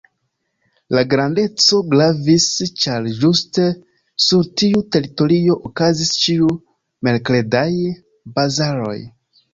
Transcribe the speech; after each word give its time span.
La 0.99 1.01
grandeco 1.09 1.81
gravis, 1.91 2.47
ĉar 2.85 3.05
ĝuste 3.19 3.67
sur 4.29 4.49
tiu 4.63 4.81
teritorio 4.97 5.59
okazis 5.71 6.15
ĉiu-merkredaj 6.25 7.71
bazaroj. 8.41 8.99